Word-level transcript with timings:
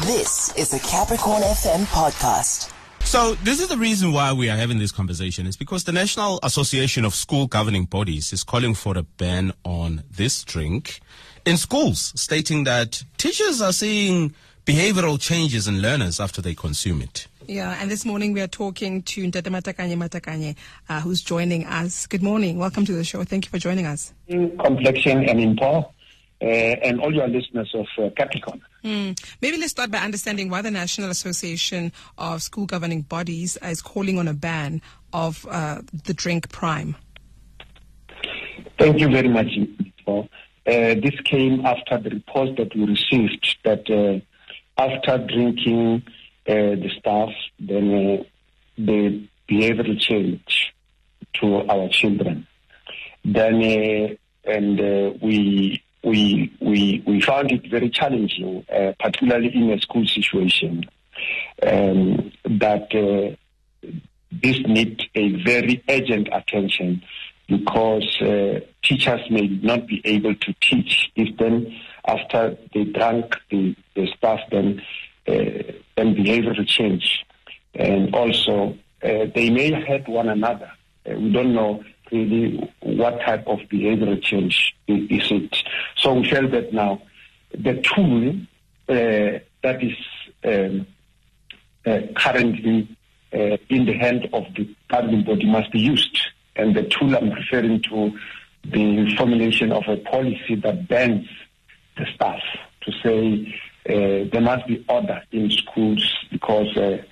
This 0.00 0.56
is 0.56 0.72
a 0.72 0.78
Capricorn 0.78 1.42
FM 1.42 1.84
podcast. 1.84 2.72
So 3.04 3.34
this 3.44 3.60
is 3.60 3.68
the 3.68 3.76
reason 3.76 4.12
why 4.12 4.32
we 4.32 4.48
are 4.48 4.56
having 4.56 4.78
this 4.78 4.90
conversation. 4.90 5.46
It's 5.46 5.58
because 5.58 5.84
the 5.84 5.92
National 5.92 6.40
Association 6.42 7.04
of 7.04 7.14
School 7.14 7.46
Governing 7.46 7.84
Bodies 7.84 8.32
is 8.32 8.42
calling 8.42 8.72
for 8.72 8.96
a 8.96 9.02
ban 9.02 9.52
on 9.64 10.02
this 10.10 10.44
drink 10.44 11.00
in 11.44 11.58
schools, 11.58 12.10
stating 12.18 12.64
that 12.64 13.04
teachers 13.18 13.60
are 13.60 13.74
seeing 13.74 14.34
behavioral 14.64 15.20
changes 15.20 15.68
in 15.68 15.82
learners 15.82 16.20
after 16.20 16.40
they 16.40 16.54
consume 16.54 17.02
it. 17.02 17.26
Yeah, 17.46 17.76
and 17.78 17.90
this 17.90 18.06
morning 18.06 18.32
we 18.32 18.40
are 18.40 18.48
talking 18.48 19.02
to 19.02 19.22
Ntate 19.24 19.42
Matakanye 19.42 19.98
Matakanye, 19.98 20.56
uh, 20.88 21.02
who's 21.02 21.20
joining 21.20 21.66
us. 21.66 22.06
Good 22.06 22.22
morning. 22.22 22.56
Welcome 22.56 22.86
to 22.86 22.94
the 22.94 23.04
show. 23.04 23.24
Thank 23.24 23.44
you 23.44 23.50
for 23.50 23.58
joining 23.58 23.84
us. 23.84 24.14
in 24.26 24.56
complexion 24.56 25.28
and 25.28 25.58
Mpho, 25.58 25.84
uh, 25.84 26.44
and 26.46 26.98
all 26.98 27.14
your 27.14 27.28
listeners 27.28 27.70
of 27.74 27.86
uh, 28.02 28.08
Capricorn. 28.16 28.62
Mm. 28.84 29.18
Maybe 29.40 29.58
let's 29.58 29.70
start 29.70 29.90
by 29.90 29.98
understanding 29.98 30.48
why 30.48 30.62
the 30.62 30.70
National 30.70 31.10
Association 31.10 31.92
of 32.18 32.42
School 32.42 32.66
Governing 32.66 33.02
Bodies 33.02 33.56
is 33.62 33.80
calling 33.80 34.18
on 34.18 34.26
a 34.26 34.34
ban 34.34 34.82
of 35.12 35.46
uh, 35.48 35.82
the 36.04 36.14
drink 36.14 36.50
Prime. 36.50 36.96
Thank 38.78 38.98
you 38.98 39.08
very 39.10 39.28
much. 39.28 39.46
Uh, 40.08 40.22
this 40.64 41.14
came 41.24 41.64
after 41.66 41.98
the 41.98 42.10
report 42.10 42.56
that 42.56 42.74
we 42.74 42.84
received 42.84 43.56
that 43.64 43.88
uh, 43.90 44.20
after 44.80 45.18
drinking 45.18 46.02
uh, 46.48 46.52
the 46.52 46.90
stuff, 46.98 47.30
then 47.58 48.18
uh, 48.20 48.22
the 48.78 49.28
behavioral 49.48 49.98
change 50.00 50.74
to 51.34 51.56
our 51.68 51.88
children. 51.88 52.46
Then, 53.24 53.54
uh, 53.62 54.50
and 54.50 55.20
we 55.20 55.81
we 56.04 56.52
we 56.60 57.02
we 57.06 57.20
found 57.20 57.52
it 57.52 57.70
very 57.70 57.90
challenging, 57.90 58.64
uh, 58.72 58.92
particularly 58.98 59.54
in 59.54 59.70
a 59.70 59.80
school 59.80 60.06
situation, 60.06 60.84
um, 61.62 62.32
that 62.44 62.92
uh, 62.94 63.36
this 64.30 64.58
needs 64.66 65.04
a 65.14 65.32
very 65.42 65.82
urgent 65.88 66.28
attention 66.32 67.02
because 67.48 68.20
uh, 68.20 68.60
teachers 68.82 69.20
may 69.30 69.46
not 69.62 69.86
be 69.86 70.00
able 70.04 70.34
to 70.34 70.54
teach 70.60 71.10
if 71.16 71.36
then 71.36 71.74
after 72.06 72.56
they 72.74 72.84
drank 72.84 73.36
the, 73.50 73.76
the 73.94 74.06
stuff 74.16 74.40
then 74.50 74.80
uh, 75.28 75.34
then 75.96 76.14
behavioral 76.14 76.66
change. 76.66 77.24
And 77.74 78.14
also 78.14 78.76
uh, 79.02 79.26
they 79.34 79.50
may 79.50 79.70
hurt 79.72 80.08
one 80.08 80.28
another. 80.28 80.70
Uh, 81.08 81.14
we 81.18 81.30
don't 81.32 81.54
know 81.54 81.84
really 82.12 82.72
what 82.80 83.20
type 83.20 83.46
of 83.46 83.58
behavioral 83.70 84.22
change 84.22 84.74
is 84.86 85.30
it 85.30 85.56
so 85.96 86.14
we 86.14 86.28
felt 86.28 86.50
that 86.50 86.72
now 86.72 87.00
the 87.52 87.80
tool 87.82 88.34
uh, 88.88 89.38
that 89.62 89.82
is 89.82 89.96
um, 90.44 90.86
uh, 91.86 92.00
currently 92.16 92.96
uh, 93.32 93.56
in 93.68 93.86
the 93.86 93.94
hand 93.94 94.28
of 94.32 94.44
the 94.56 94.68
governing 94.88 95.24
body 95.24 95.46
must 95.46 95.70
be 95.72 95.80
used. 95.80 96.18
And 96.56 96.76
the 96.76 96.82
tool 96.84 97.16
I'm 97.16 97.30
referring 97.30 97.82
to 97.84 98.18
the 98.64 99.14
formulation 99.16 99.72
of 99.72 99.84
a 99.88 99.96
policy 99.96 100.54
that 100.56 100.88
bans 100.88 101.26
the 101.96 102.06
staff 102.14 102.40
to 102.82 102.92
say 103.02 103.54
uh, 103.88 104.28
there 104.30 104.40
must 104.40 104.66
be 104.66 104.84
order 104.88 105.22
in 105.32 105.50
schools 105.50 106.14
because 106.30 106.76
uh, 106.76 107.02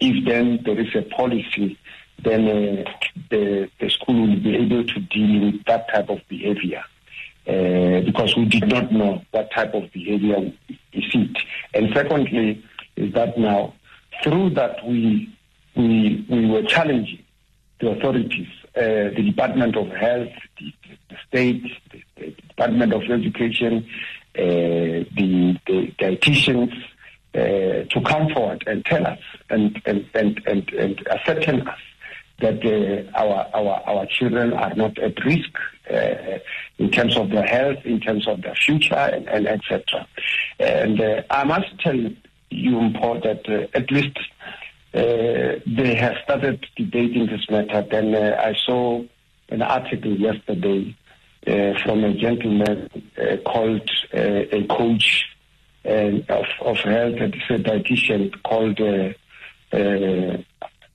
if 0.00 0.24
then 0.26 0.60
there 0.64 0.80
is 0.80 0.94
a 0.94 1.02
policy, 1.02 1.78
then 2.22 2.48
uh, 2.48 2.90
the, 3.30 3.68
the 3.80 3.90
school 3.90 4.28
will 4.28 4.40
be 4.40 4.56
able 4.56 4.84
to 4.84 5.00
deal 5.00 5.46
with 5.46 5.64
that 5.66 5.88
type 5.88 6.08
of 6.08 6.20
behavior. 6.28 6.84
Uh, 7.46 8.00
because 8.00 8.34
we 8.36 8.46
did 8.46 8.66
not 8.68 8.90
know 8.90 9.22
what 9.32 9.50
type 9.50 9.74
of 9.74 9.92
behavior 9.92 10.50
is 10.68 11.04
it. 11.14 11.36
And 11.74 11.90
secondly, 11.92 12.64
is 12.96 13.12
that 13.12 13.36
now 13.36 13.74
through 14.22 14.50
that 14.50 14.82
we 14.86 15.30
we 15.76 16.24
we 16.30 16.46
were 16.46 16.62
challenging 16.62 17.22
the 17.80 17.90
authorities, 17.90 18.48
uh, 18.76 18.80
the 19.14 19.22
Department 19.30 19.76
of 19.76 19.88
Health, 19.88 20.30
the, 20.58 20.72
the 21.10 21.16
state, 21.28 21.62
the, 21.92 22.02
the 22.16 22.30
Department 22.48 22.92
of 22.94 23.02
Education, 23.02 23.86
uh, 24.38 24.40
the, 24.40 25.58
the 25.66 25.92
dietitians, 25.98 26.72
uh, 27.34 27.84
to 27.90 28.00
come 28.06 28.28
forward 28.32 28.62
and 28.66 28.84
tell 28.86 29.06
us 29.06 29.18
and 29.50 29.82
and 29.84 30.08
and 30.14 30.40
and, 30.46 30.70
and 30.70 31.08
ascertain 31.08 31.66
us 31.66 31.78
that 32.40 32.64
uh, 32.64 33.18
our 33.18 33.46
our 33.54 33.82
our 33.86 34.06
children 34.06 34.52
are 34.52 34.74
not 34.74 34.98
at 34.98 35.24
risk 35.24 35.50
uh, 35.90 36.38
in 36.78 36.90
terms 36.90 37.16
of 37.16 37.30
their 37.30 37.46
health, 37.46 37.78
in 37.84 38.00
terms 38.00 38.26
of 38.26 38.42
their 38.42 38.54
future, 38.54 38.94
and, 38.94 39.28
and 39.28 39.46
etc. 39.46 40.06
And 40.58 41.00
uh, 41.00 41.22
I 41.30 41.44
must 41.44 41.78
tell 41.80 41.98
you, 42.50 42.90
Paul, 42.98 43.20
that 43.20 43.48
uh, 43.48 43.66
at 43.76 43.90
least 43.90 44.18
uh, 44.94 45.60
they 45.66 45.94
have 45.94 46.16
started 46.24 46.66
debating 46.76 47.26
this 47.26 47.48
matter. 47.50 47.86
Then 47.88 48.14
uh, 48.14 48.40
I 48.40 48.54
saw 48.66 49.04
an 49.48 49.62
article 49.62 50.16
yesterday 50.16 50.96
from 51.84 52.02
a 52.04 52.14
gentleman 52.14 52.88
called 53.44 53.90
a 54.14 54.66
coach 54.70 55.26
of, 55.84 56.46
of 56.62 56.76
health, 56.78 57.16
and 57.20 57.34
a 57.34 57.58
dietitian 57.58 58.32
called 58.42 58.78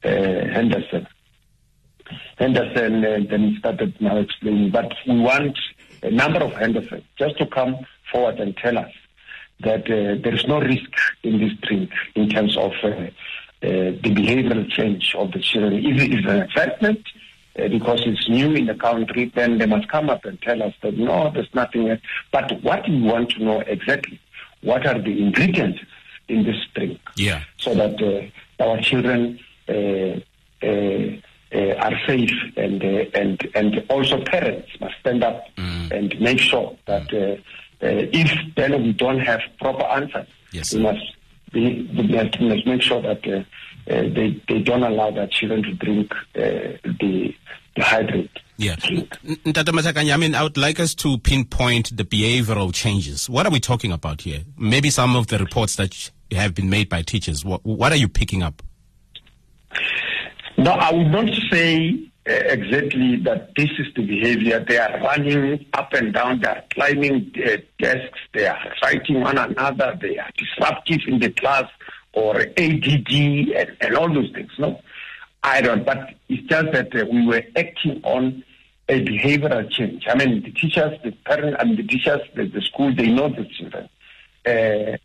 Henderson. 0.04 1.08
Henderson 2.38 3.06
uh, 3.06 3.20
then 3.30 3.56
started 3.60 4.00
now 4.00 4.18
explaining, 4.18 4.72
but 4.72 4.92
we 5.08 5.20
want 5.20 5.58
a 6.04 6.12
number 6.12 6.40
of 6.40 6.54
Henderson 6.54 7.04
just 7.18 7.38
to 7.38 7.46
come 7.46 7.86
forward 8.12 8.40
and 8.40 8.56
tell 8.58 8.78
us 8.78 8.92
that 9.62 9.84
uh, 9.86 10.22
there 10.24 10.34
is 10.34 10.48
no 10.48 10.60
risk 10.60 10.90
in 11.24 11.40
this 11.40 11.54
drink 11.64 11.92
in 12.16 12.30
terms 12.30 12.56
of 12.58 12.72
uh, 12.84 12.88
uh, 12.88 13.10
the 13.62 14.14
behavioral 14.16 14.70
change 14.72 15.14
of 15.16 15.32
the 15.34 15.40
children. 15.40 15.86
If 15.86 16.02
it 16.02 16.20
is 16.20 16.26
an 16.26 16.44
assessment, 16.44 17.06
uh, 17.58 17.68
because 17.68 18.02
it's 18.06 18.30
new 18.30 18.54
in 18.54 18.68
the 18.68 18.76
country, 18.76 19.32
then 19.36 19.58
they 19.58 19.66
must 19.66 19.90
come 19.90 20.10
up 20.10 20.24
and 20.24 20.42
tell 20.42 20.64
us 20.64 20.74
that 20.82 20.98
no, 20.98 21.30
there's 21.34 21.54
nothing. 21.54 21.90
else. 21.90 22.00
But 22.32 22.64
what 22.64 22.88
we 22.88 23.02
want 23.02 23.32
to 23.32 23.44
know 23.44 23.60
exactly, 23.62 24.20
what 24.62 24.86
are 24.86 25.00
the 25.00 25.22
ingredients 25.22 25.80
in 26.30 26.44
this 26.44 26.56
drink? 26.74 27.00
Yeah. 27.18 27.44
so 27.58 27.74
that 27.74 28.02
uh, 28.02 28.64
our 28.64 28.80
children 28.82 29.40
uh, 29.68 30.20
are 31.52 31.94
safe 32.08 32.32
and 32.58 32.84
uh, 32.84 33.06
and 33.14 33.48
and 33.56 33.84
also 33.90 34.24
parents 34.24 34.70
must 34.80 34.96
stand 35.00 35.24
up 35.24 35.44
and 35.58 36.20
make 36.20 36.40
sure 36.40 36.78
that 36.86 37.12
uh, 37.14 37.36
uh, 37.86 38.06
if 38.14 38.32
then 38.56 38.84
we 38.84 38.94
don't 38.94 39.20
have 39.20 39.42
proper 39.60 39.84
answers, 39.84 40.28
Yes, 40.52 40.74
we 40.74 40.82
must 40.82 41.00
be, 41.52 41.90
we 41.98 42.08
must, 42.08 42.40
must 42.40 42.66
make 42.68 42.82
sure 42.82 43.02
that 43.02 43.26
uh, 43.28 43.40
uh, 43.92 44.02
they 44.14 44.42
they 44.48 44.60
don't 44.62 44.84
allow 44.84 45.12
their 45.12 45.28
children 45.28 45.64
to 45.64 45.74
drink 45.74 46.14
uh, 46.36 46.78
the 46.84 47.34
the 47.76 47.84
hydrate. 47.84 48.30
Yeah. 48.58 48.76
N- 48.90 49.08
I 49.56 50.18
mean, 50.18 50.36
I 50.36 50.44
would 50.44 50.58
like 50.58 50.82
us 50.82 50.94
to 50.96 51.18
pinpoint 51.20 51.96
the 51.96 52.04
behavioral 52.04 52.74
changes. 52.74 53.30
What 53.30 53.46
are 53.46 53.52
we 53.52 53.62
talking 53.62 53.94
about 53.94 54.22
here? 54.22 54.42
Maybe 54.58 54.90
some 54.90 55.16
of 55.16 55.28
the 55.28 55.38
reports 55.40 55.78
that 55.78 56.12
have 56.34 56.54
been 56.54 56.70
made 56.70 56.90
by 56.90 57.02
teachers. 57.02 57.46
What, 57.46 57.66
what 57.66 57.94
are 57.94 57.96
you 57.96 58.10
picking 58.10 58.44
up? 58.44 58.62
No, 60.60 60.72
I 60.72 60.92
would 60.92 61.08
not 61.08 61.30
say 61.50 62.12
uh, 62.28 62.34
exactly 62.34 63.16
that 63.24 63.56
this 63.56 63.70
is 63.80 63.88
the 63.96 64.06
behavior. 64.06 64.60
They 64.68 64.78
are 64.78 65.00
running 65.00 65.66
up 65.72 65.94
and 65.94 66.14
down, 66.14 66.42
they 66.42 66.50
are 66.50 66.64
climbing 66.72 67.32
uh, 67.38 67.58
desks, 67.80 68.20
they 68.34 68.46
are 68.46 68.60
fighting 68.82 69.22
one 69.22 69.38
another, 69.38 69.98
they 70.02 70.18
are 70.18 70.30
disruptive 70.38 71.00
in 71.08 71.20
the 71.20 71.30
class 71.30 71.64
or 72.12 72.42
ADD 72.42 73.10
and, 73.10 73.78
and 73.80 73.96
all 73.96 74.14
those 74.14 74.32
things. 74.34 74.52
No, 74.60 74.82
I 75.44 75.62
don't. 75.62 75.86
But 75.86 76.14
it's 76.28 76.46
just 76.50 76.74
that 76.74 76.94
uh, 76.94 77.06
we 77.10 77.26
were 77.26 77.44
acting 77.56 78.02
on 78.04 78.44
a 78.90 79.02
behavioral 79.06 79.72
change. 79.72 80.08
I 80.10 80.16
mean, 80.16 80.44
the 80.44 80.52
teachers, 80.52 81.00
the 81.06 81.12
parents, 81.24 81.56
and 81.62 81.78
the 81.78 81.84
teachers, 81.84 82.20
the, 82.36 82.48
the 82.48 82.62
school, 82.64 82.94
they 82.94 83.08
know 83.08 83.30
the 83.30 83.46
children. 83.46 83.88
Uh, 84.46 84.98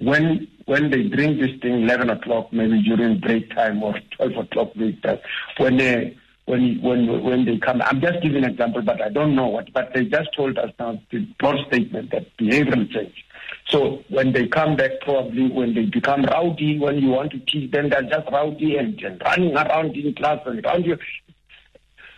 when 0.00 0.48
when 0.66 0.90
they 0.90 1.04
drink 1.04 1.40
this 1.40 1.60
thing 1.60 1.82
11 1.82 2.10
o'clock, 2.10 2.52
maybe 2.52 2.82
during 2.82 3.20
break 3.20 3.54
time 3.54 3.82
or 3.82 3.94
12 4.16 4.46
o'clock 4.46 4.74
break 4.74 5.02
time, 5.02 5.18
when 5.58 5.76
they 5.76 6.16
when 6.46 6.80
when 6.82 7.22
when 7.22 7.44
they 7.44 7.58
come, 7.58 7.80
I'm 7.82 8.00
just 8.00 8.22
giving 8.22 8.44
an 8.44 8.50
example, 8.52 8.82
but 8.82 9.00
I 9.00 9.08
don't 9.08 9.34
know 9.34 9.46
what. 9.46 9.72
But 9.72 9.92
they 9.94 10.04
just 10.04 10.34
told 10.36 10.58
us 10.58 10.70
now 10.78 11.00
the 11.10 11.26
broad 11.38 11.66
statement 11.68 12.10
that 12.10 12.36
behavioral 12.36 12.90
change. 12.92 13.24
So 13.68 14.02
when 14.08 14.32
they 14.32 14.46
come 14.46 14.76
back, 14.76 14.92
probably 15.02 15.50
when 15.50 15.74
they 15.74 15.86
become 15.86 16.24
rowdy, 16.24 16.78
when 16.78 16.98
you 16.98 17.08
want 17.10 17.32
to 17.32 17.38
teach 17.40 17.70
them, 17.70 17.88
they're 17.88 18.02
just 18.02 18.30
rowdy 18.30 18.76
and, 18.76 19.00
and 19.00 19.20
running 19.24 19.54
around 19.56 19.96
in 19.96 20.14
class 20.14 20.40
and 20.44 20.64
around 20.64 20.84
you. 20.84 20.98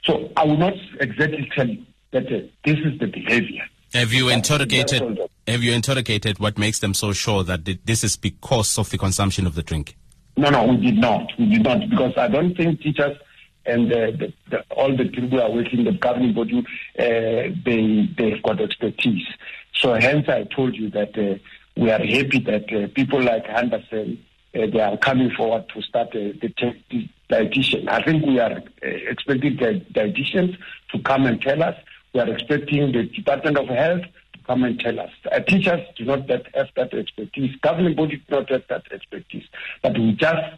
So 0.05 0.31
I 0.37 0.45
will 0.45 0.57
not 0.57 0.75
exactly 1.01 1.49
tell 1.55 1.69
you 1.69 1.85
that 2.13 2.27
uh, 2.27 2.47
this 2.65 2.79
is 2.79 2.99
the 2.99 3.07
behavior. 3.07 3.63
Have 3.97 4.13
you 4.13 4.29
interrogated? 4.29 5.21
Have 5.47 5.63
you 5.63 5.73
interrogated 5.73 6.39
what 6.39 6.59
makes 6.59 6.81
them 6.81 6.93
so 6.93 7.13
sure 7.13 7.43
that 7.45 7.65
this 7.85 8.05
is 8.05 8.17
because 8.17 8.79
of 8.79 8.91
the 8.91 8.99
consumption 8.99 9.47
of 9.47 9.55
the 9.55 9.63
drink? 9.63 9.97
No, 10.37 10.51
no, 10.51 10.67
we 10.67 10.77
did 10.77 10.99
not. 10.99 11.33
We 11.39 11.47
did 11.47 11.63
not 11.63 11.89
because 11.89 12.13
I 12.19 12.29
don't 12.29 12.55
think 12.55 12.81
teachers 12.83 13.17
and 13.65 13.91
uh, 13.91 13.97
the, 14.11 14.33
the, 14.51 14.65
all 14.71 14.95
the 14.95 15.09
people 15.09 15.31
who 15.31 15.41
are 15.41 15.51
working 15.51 15.85
the 15.85 15.93
governing 15.93 16.35
body, 16.35 16.59
uh, 16.99 17.55
they 17.65 18.09
they've 18.19 18.43
got 18.43 18.61
expertise. 18.61 19.27
So 19.75 19.95
hence 19.95 20.29
I 20.29 20.45
told 20.45 20.75
you 20.75 20.91
that 20.91 21.17
uh, 21.17 21.39
we 21.81 21.91
are 21.91 21.99
happy 21.99 22.41
that 22.41 22.73
uh, 22.73 22.89
people 22.95 23.23
like 23.23 23.47
Henderson 23.47 24.23
uh, 24.57 24.67
they 24.73 24.81
are 24.81 24.97
coming 24.99 25.31
forward 25.31 25.69
to 25.75 25.83
start 25.83 26.09
uh, 26.09 26.33
the 26.41 26.53
dietitian. 27.31 27.89
I 27.89 28.03
think 28.03 28.25
we 28.25 28.39
are 28.39 28.53
uh, 28.53 28.63
expecting 28.83 29.57
the 29.57 29.83
dietitians 29.93 30.57
to 30.93 30.99
come 31.01 31.27
and 31.27 31.41
tell 31.41 31.63
us. 31.63 31.77
We 32.15 32.21
are 32.21 32.29
expecting 32.29 32.93
the 32.93 33.05
Department 33.05 33.59
of 33.59 33.69
Health 33.69 34.03
to 34.33 34.39
come 34.47 34.65
and 34.65 34.79
tell 34.81 34.99
us. 35.01 35.11
Uh, 35.31 35.41
teachers 35.41 35.81
do 35.97 36.05
not 36.05 36.29
have 36.29 36.69
that 36.77 36.95
expertise. 36.95 37.55
Government 37.61 37.97
bodies 37.97 38.21
do 38.29 38.37
not 38.37 38.51
have 38.51 38.63
that 38.69 38.85
expertise. 38.93 39.45
But 39.83 39.99
we 39.99 40.13
just 40.13 40.57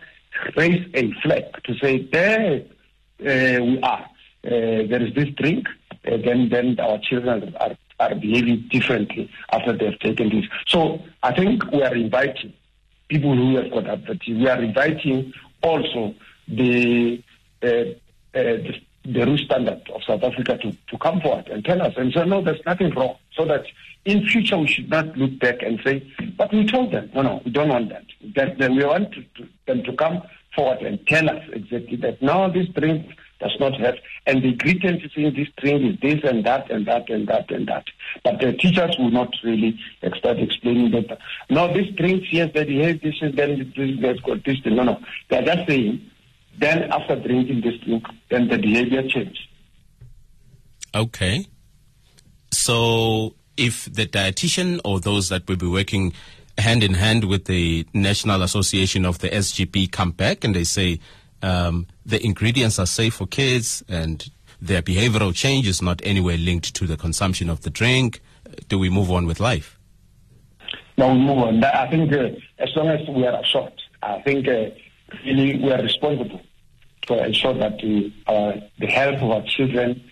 raise 0.56 0.86
a 0.94 1.12
flag 1.22 1.44
to 1.64 1.74
say 1.78 2.08
there 2.12 2.62
uh, 3.20 3.64
we 3.64 3.80
are. 3.82 4.04
Uh, 4.44 4.86
there 4.88 5.02
is 5.02 5.14
this 5.14 5.28
drink. 5.36 5.66
Uh, 6.06 6.16
then 6.24 6.48
then 6.48 6.78
our 6.78 6.98
children 7.00 7.54
are, 7.60 7.76
are 7.98 8.14
behaving 8.14 8.68
differently 8.70 9.30
after 9.50 9.76
they've 9.76 9.98
taken 9.98 10.28
this. 10.28 10.44
So 10.68 11.00
I 11.22 11.34
think 11.34 11.64
we 11.72 11.82
are 11.82 11.94
inviting 11.94 12.52
people 13.08 13.34
who 13.34 13.56
have 13.56 13.70
got 13.70 13.88
apathy. 13.88 14.34
We 14.34 14.48
are 14.48 14.62
inviting 14.62 15.32
also 15.62 16.14
the 16.46 17.22
uh, 17.62 17.66
uh, 17.66 17.92
the, 18.32 18.80
the 19.08 19.12
Bureau 19.12 19.36
standard 19.36 19.88
of 19.94 20.02
South 20.04 20.22
Africa 20.22 20.58
to, 20.58 20.72
to 20.72 20.98
come 20.98 21.20
forward 21.20 21.48
and 21.48 21.64
tell 21.64 21.80
us 21.80 21.94
and 21.96 22.12
say, 22.12 22.24
no, 22.24 22.42
there's 22.42 22.60
nothing 22.66 22.90
wrong. 22.94 23.16
So 23.34 23.44
that 23.46 23.64
in 24.04 24.26
future 24.26 24.58
we 24.58 24.66
should 24.66 24.90
not 24.90 25.16
look 25.16 25.38
back 25.38 25.62
and 25.62 25.80
say, 25.84 26.06
but 26.36 26.52
we 26.52 26.66
told 26.66 26.92
them, 26.92 27.10
no, 27.14 27.22
no, 27.22 27.42
we 27.44 27.50
don't 27.50 27.68
want 27.68 27.88
that. 27.90 28.04
That, 28.34 28.58
that 28.58 28.70
we 28.70 28.84
want 28.84 29.12
to, 29.12 29.22
to, 29.22 29.48
them 29.66 29.82
to 29.84 29.92
come 29.94 30.22
forward 30.54 30.82
and 30.82 31.06
tell 31.06 31.28
us 31.28 31.42
exactly 31.52 31.96
that 31.96 32.20
now 32.20 32.48
this 32.48 32.68
drink 32.68 33.06
does 33.40 33.56
not 33.60 33.78
have, 33.80 33.94
and 34.26 34.42
the 34.42 34.48
ingredients 34.48 35.04
in 35.14 35.34
this 35.34 35.48
drink 35.58 35.94
is 35.94 36.00
this 36.00 36.28
and 36.28 36.44
that 36.44 36.70
and 36.70 36.86
that 36.86 37.08
and 37.08 37.28
that 37.28 37.50
and 37.50 37.68
that. 37.68 37.84
But 38.24 38.40
the 38.40 38.52
teachers 38.52 38.96
will 38.98 39.12
not 39.12 39.32
really 39.44 39.78
start 40.18 40.38
explaining 40.38 40.90
that. 40.90 41.18
No, 41.48 41.72
this 41.72 41.86
drink, 41.94 42.24
yes, 42.32 42.50
that 42.54 42.68
he 42.68 42.80
has 42.80 43.00
this 43.00 43.14
and 43.20 43.36
then 43.36 43.72
this 43.76 44.00
has 44.04 44.18
got 44.20 44.44
this. 44.44 44.56
No, 44.64 44.82
no. 44.82 45.00
They're 45.30 45.44
just 45.44 45.68
saying, 45.68 46.10
then 46.58 46.84
after 46.92 47.16
drinking 47.16 47.60
this 47.62 47.78
drink, 47.80 48.04
then 48.30 48.48
the 48.48 48.58
behavior 48.58 49.02
changes. 49.08 49.38
Okay. 50.94 51.46
So 52.50 53.34
if 53.56 53.92
the 53.92 54.06
dietitian 54.06 54.80
or 54.84 55.00
those 55.00 55.28
that 55.28 55.46
will 55.48 55.56
be 55.56 55.66
working 55.66 56.12
hand 56.56 56.82
in 56.82 56.94
hand 56.94 57.24
with 57.24 57.44
the 57.44 57.86
National 57.94 58.42
Association 58.42 59.04
of 59.04 59.18
the 59.18 59.28
SGB 59.28 59.92
come 59.92 60.10
back 60.10 60.44
and 60.44 60.54
they 60.54 60.64
say 60.64 60.98
um, 61.42 61.86
the 62.04 62.24
ingredients 62.24 62.78
are 62.78 62.86
safe 62.86 63.14
for 63.14 63.26
kids 63.26 63.84
and 63.88 64.28
their 64.60 64.82
behavioral 64.82 65.34
change 65.34 65.68
is 65.68 65.80
not 65.80 66.00
anywhere 66.04 66.36
linked 66.36 66.74
to 66.74 66.86
the 66.86 66.96
consumption 66.96 67.48
of 67.48 67.60
the 67.60 67.70
drink, 67.70 68.20
do 68.68 68.78
we 68.78 68.90
move 68.90 69.10
on 69.10 69.26
with 69.26 69.38
life? 69.38 69.78
No, 70.96 71.12
we 71.12 71.20
move 71.20 71.38
on. 71.38 71.62
I 71.62 71.88
think 71.88 72.12
uh, 72.12 72.30
as 72.58 72.70
long 72.74 72.88
as 72.88 73.06
we 73.08 73.24
are 73.24 73.40
assured, 73.40 73.72
I 74.02 74.20
think 74.22 74.48
uh, 74.48 74.70
really 75.24 75.62
we 75.62 75.70
are 75.70 75.80
responsible 75.80 76.40
to 77.08 77.24
ensure 77.24 77.54
that 77.54 77.78
the, 77.80 78.12
uh, 78.26 78.52
the 78.78 78.86
health 78.86 79.16
of 79.16 79.30
our 79.30 79.42
children, 79.46 80.02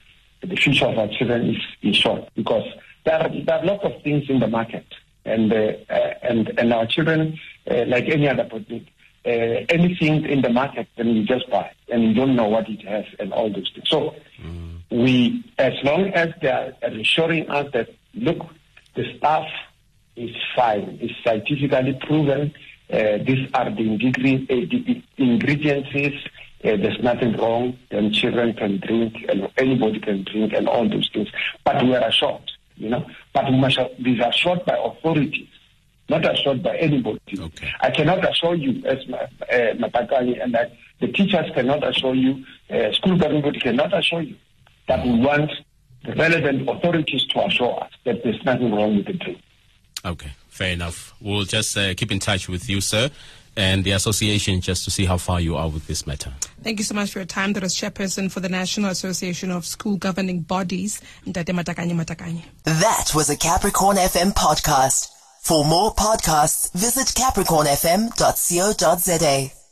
the 0.42 0.56
future 0.56 0.86
of 0.86 0.98
our 0.98 1.08
children 1.08 1.50
is 1.54 1.62
ensured 1.82 2.28
because 2.34 2.66
there 3.04 3.20
are, 3.20 3.28
there 3.28 3.58
are 3.58 3.64
lots 3.64 3.84
of 3.84 4.02
things 4.02 4.28
in 4.28 4.40
the 4.40 4.48
market 4.48 4.84
and 5.26 5.52
uh, 5.52 5.72
uh, 5.90 6.14
and 6.22 6.58
and 6.58 6.72
our 6.72 6.86
children, 6.86 7.38
uh, 7.70 7.84
like 7.86 8.08
any 8.08 8.28
other 8.28 8.44
product, 8.44 8.88
uh, 9.26 9.28
anything 9.28 10.24
in 10.24 10.40
the 10.40 10.48
market, 10.48 10.86
then 10.96 11.08
you 11.08 11.24
just 11.24 11.50
buy 11.50 11.70
and 11.88 12.02
you 12.04 12.14
don't 12.14 12.36
know 12.36 12.48
what 12.48 12.68
it 12.68 12.82
has 12.86 13.04
and 13.18 13.32
all 13.32 13.52
those 13.52 13.70
things. 13.74 13.88
So 13.88 14.14
mm. 14.40 14.80
we, 14.90 15.44
as 15.58 15.74
long 15.82 16.08
as 16.10 16.32
they 16.40 16.48
are 16.48 16.72
assuring 16.82 17.50
us 17.50 17.70
that 17.72 17.90
look, 18.14 18.46
the 18.94 19.16
stuff 19.18 19.46
is 20.14 20.34
fine, 20.54 20.98
it's 21.00 21.14
scientifically 21.24 21.98
proven. 22.06 22.54
Uh, 22.88 23.18
these 23.26 23.50
are 23.52 23.68
the, 23.68 23.82
ingredient, 23.82 24.48
the 24.48 25.02
ingredients. 25.18 25.88
Uh, 26.64 26.76
there's 26.76 27.02
nothing 27.02 27.36
wrong. 27.36 27.78
Then 27.90 28.12
children 28.12 28.54
can 28.54 28.78
drink, 28.78 29.24
and 29.28 29.48
anybody 29.58 30.00
can 30.00 30.24
drink, 30.24 30.52
and 30.52 30.68
all 30.68 30.88
those 30.88 31.08
things. 31.12 31.28
But 31.64 31.82
we 31.84 31.94
are 31.94 32.08
assured 32.08 32.50
you 32.76 32.88
know. 32.88 33.06
But 33.32 33.50
we 33.50 33.58
must 33.58 33.78
be 34.02 34.20
assured 34.20 34.64
by 34.64 34.76
authorities, 34.78 35.48
not 36.08 36.30
assured 36.30 36.62
by 36.62 36.76
anybody. 36.76 37.20
Okay. 37.38 37.72
I 37.80 37.90
cannot 37.90 38.28
assure 38.28 38.54
you, 38.54 38.84
as 38.86 38.98
uh, 39.10 39.26
and 39.50 40.54
that 40.54 40.72
the 41.00 41.08
teachers 41.08 41.50
cannot 41.54 41.86
assure 41.86 42.14
you, 42.14 42.44
uh, 42.70 42.92
school 42.92 43.18
government 43.18 43.60
cannot 43.62 43.96
assure 43.96 44.22
you, 44.22 44.36
that 44.88 45.04
we 45.04 45.18
want 45.18 45.50
the 46.04 46.14
relevant 46.14 46.68
authorities 46.68 47.26
to 47.26 47.44
assure 47.44 47.82
us 47.82 47.90
that 48.04 48.22
there's 48.22 48.42
nothing 48.44 48.72
wrong 48.74 48.96
with 48.96 49.06
the 49.06 49.12
drink. 49.14 49.40
Okay, 50.04 50.30
fair 50.48 50.72
enough. 50.72 51.14
We'll 51.20 51.44
just 51.44 51.76
uh, 51.76 51.94
keep 51.94 52.12
in 52.12 52.20
touch 52.20 52.48
with 52.48 52.68
you, 52.70 52.80
sir 52.80 53.10
and 53.56 53.84
the 53.84 53.92
association 53.92 54.60
just 54.60 54.84
to 54.84 54.90
see 54.90 55.04
how 55.04 55.18
far 55.18 55.40
you 55.40 55.56
are 55.56 55.68
with 55.68 55.86
this 55.86 56.04
matter. 56.06 56.32
Thank 56.62 56.78
you 56.78 56.84
so 56.84 56.94
much 56.94 57.10
for 57.12 57.18
your 57.20 57.26
time. 57.26 57.52
That 57.52 57.62
was 57.62 57.74
chairperson 57.74 58.30
for 58.30 58.40
the 58.40 58.48
National 58.48 58.90
Association 58.90 59.50
of 59.50 59.66
School 59.66 59.96
Governing 59.96 60.42
Bodies, 60.42 61.00
Ntate 61.26 61.54
Matakanye 61.54 61.92
Matakanye. 61.92 62.42
That 62.64 63.12
was 63.14 63.30
a 63.30 63.36
Capricorn 63.36 63.96
FM 63.96 64.34
podcast. 64.34 65.08
For 65.40 65.64
more 65.64 65.94
podcasts, 65.94 66.72
visit 66.72 67.06
capricornfm.co.za. 67.08 69.65